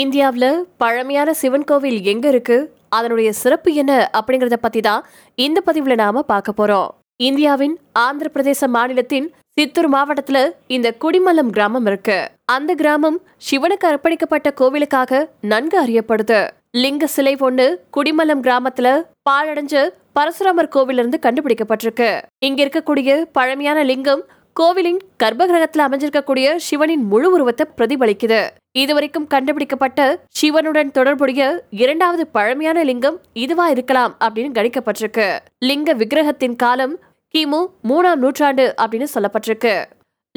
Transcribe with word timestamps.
இந்தியாவில் 0.00 0.66
பழமையான 0.76 1.32
சிவன் 1.32 1.64
கோவில் 1.64 1.98
எங்க 2.02 2.28
இருக்கு? 2.28 2.56
அதனுடைய 2.88 3.32
சிறப்பு 3.32 3.74
என்ன? 3.74 4.10
அப்படிங்கறத 4.18 4.56
பத்தி 4.60 4.80
தான் 4.80 5.04
இந்த 5.34 5.62
பதிவுல 5.66 5.94
நாம 5.94 6.22
பார்க்க 6.22 6.52
போறோம். 6.58 6.88
இந்தியாவின் 7.16 7.78
ஆந்திர 7.92 8.30
பிரதேச 8.34 8.66
மாநிலத்தின் 8.66 9.32
சித்தூர் 9.56 9.88
மாவட்டத்துல 9.90 10.38
இந்த 10.66 10.88
குடிமல்லம் 11.04 11.52
கிராமம் 11.56 11.86
இருக்கு. 11.86 12.18
அந்த 12.44 12.74
கிராமம் 12.74 13.18
சிவனுக்கு 13.50 13.86
அர்ப்பணிக்கப்பட்ட 13.90 14.50
கோவிலுக்காக 14.60 15.28
நன்கு 15.40 15.78
அறியப்படுது. 15.84 16.40
லிங்க 16.82 17.06
சிலை 17.06 17.36
ஒண்ணு 17.36 17.66
குடிமல்லம் 17.96 18.44
கிராமத்துல 18.46 18.88
பாழடைஞ்ச 19.30 19.74
பரசுராமர் 20.16 20.74
கோவில் 20.76 20.98
இருந்து 20.98 21.18
கண்டுபிடிக்கப்பட்டிருக்கு. 21.22 22.10
இங்க 22.38 22.64
இருக்கக்கூடிய 22.64 23.24
பழமையான 23.32 23.84
லிங்கம் 23.84 24.24
கோவிலின் 24.58 24.98
கர்ப்பகிரகத்தில் 25.22 25.82
அமைஞ்சிருக்கக்கூடிய 25.86 26.56
சிவனின் 26.56 27.04
முழு 27.04 27.32
உருவத்தை 27.32 27.66
பிரதிபலிக்குது. 27.76 28.48
இதுவரைக்கும் 28.72 29.26
கண்டுபிடிக்கப்பட்ட 29.26 30.24
சிவனுடன் 30.28 30.90
தொடர்புடைய 30.90 31.64
இரண்டாவது 31.70 32.26
பழமையான 32.26 32.82
லிங்கம் 32.82 33.20
இதுவா 33.32 33.68
இருக்கலாம் 33.68 34.16
அப்படின்னு 34.24 34.54
கணிக்கப்பட்டிருக்கு. 34.58 35.38
லிங்க 35.58 35.94
விக்கிரகத்தின் 35.94 36.56
காலம் 36.56 36.98
கிமு 37.34 37.66
மூணாம் 37.88 38.14
நூற்றாண்டு 38.14 38.74
அப்படின்னு 38.82 39.06
சொல்லப்பட்டிருக்கு. 39.14 39.84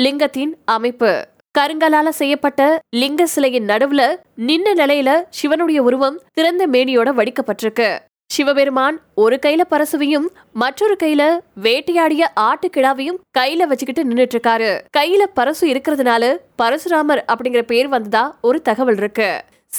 லிங்கத்தின் 0.02 0.54
அமைப்பு. 0.66 1.28
கருங்கலால 1.60 2.10
செய்யப்பட்ட 2.10 2.80
லிங்க 2.90 3.26
சிலையின் 3.26 3.66
நடுவுல 3.66 4.16
நின்ன 4.38 4.74
நிலையில 4.76 5.24
சிவனுடைய 5.30 5.82
உருவம் 5.84 6.22
திறந்த 6.34 6.68
மேனியோட 6.68 7.10
வடிக்கப்பட்டிருக்கு. 7.20 7.98
சிவபெருமான் 8.30 9.00
ஒரு 9.16 9.40
கையில 9.46 9.62
பரசுவையும் 9.70 10.26
மற்றொரு 10.54 10.96
கையில 11.04 11.40
வேட்டையாடிய 11.62 12.24
ஆட்டுக்கிடாவையும் 12.40 13.20
கையில 13.38 13.64
வச்சுக்கிட்டு 13.64 14.04
நின்னுட்டு 14.04 14.36
இருக்காரு 14.36 14.70
கையில 14.98 15.24
பரசு 15.36 15.62
இருக்கிறதுனால 15.62 16.24
பரசுராமர் 16.62 17.22
அப்படிங்கிற 17.34 17.62
பேர் 17.62 17.88
வந்ததா 17.88 18.38
ஒரு 18.42 18.62
தகவல் 18.62 18.98
இருக்கு. 18.98 19.30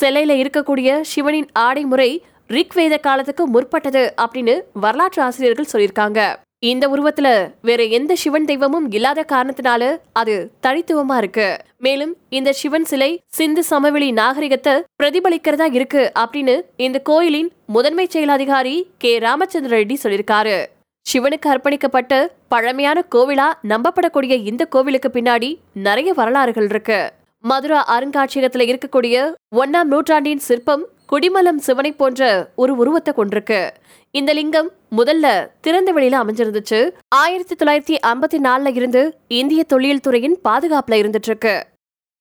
சிலையில 0.00 0.34
இருக்கக்கூடிய 0.42 1.00
சிவனின் 1.00 1.48
ஆடை 1.52 1.84
முறை 1.84 2.10
ரிக்வேத 2.48 3.00
காலத்துக்கு 3.00 3.46
முற்பட்டது 3.46 4.14
அப்படின்னு 4.22 4.60
வரலாற்று 4.72 5.22
ஆசிரியர்கள் 5.22 5.70
சொல்லியிருக்காங்க. 5.72 6.20
இந்த 6.60 6.88
உருவத்துல 6.88 7.50
வேற 7.62 7.84
எந்த 7.84 8.14
சிவன் 8.14 8.44
தெய்வமும் 8.44 8.90
இல்லாத 8.90 9.24
காரணத்தினால 9.28 9.96
அது 10.12 10.50
தனித்துவமா 10.62 11.16
இருக்கு. 11.16 11.56
மேலும் 11.78 12.16
இந்த 12.28 12.52
சிவன் 12.52 12.84
சிலை 12.84 13.22
சிந்து 13.26 13.64
சமவெளி 13.64 14.12
நாகரிகத்தை 14.12 14.72
பிரதிபலிக்கிறதா 15.02 15.74
இருக்கு 15.74 16.12
அப்படின்னு 16.18 16.60
இந்த 16.76 16.98
கோயிலின் 16.98 17.50
முதன்மை 17.66 18.08
செயலதிகாரி 18.12 18.82
கே. 18.98 19.18
ராமச்சந்திர 19.18 19.78
ரெட்டி 19.80 19.96
சொல்லியிருக்காரு. 20.02 20.66
சிவனுக்கு 21.12 21.48
அர்ப்பணிக்கப்பட்ட 21.48 22.26
பழமையான 22.48 23.04
கோவிலா 23.14 23.52
நம்பப்படக்கூடிய 23.68 24.46
இந்த 24.46 24.64
கோவிலுக்கு 24.64 25.08
பின்னாடி 25.08 25.56
நிறைய 25.72 26.12
வரலாறுகள் 26.12 26.64
இருக்கு. 26.64 27.12
மதுரா 27.40 27.98
அருங்காட்சியகத்துல 27.98 28.74
இருக்கக்கூடிய 28.74 29.32
ஒன்னாம் 29.56 29.84
நூற்றாண்டின் 29.84 30.38
சிற்பம் 30.38 30.86
குடிமலம் 31.12 31.58
சிவனை 31.58 31.92
போன்ற 31.92 32.50
ஒரு 32.56 32.76
உருவத்தை 32.76 33.14
கொண்டிருக்கு. 33.14 33.70
இந்த 34.10 34.32
லிங்கம் 34.32 34.70
முதல்ல 34.96 35.48
திறந்த 35.60 35.92
வெளியில 35.92 36.16
அமைஞ்சிருந்துச்சு. 36.22 36.90
ஆயிரத்தி 37.08 37.54
தொள்ளாயிரத்தி 37.54 37.98
ஐம்பத்தி 38.06 38.38
நாலுல 38.46 38.74
இருந்து 38.74 39.18
இந்திய 39.28 39.64
தொழில் 39.64 40.00
துறையின் 40.00 40.38
பாதுகாப்புல 40.44 40.98
இருந்துட்டு 41.00 41.28
இருக்கு. 41.30 41.54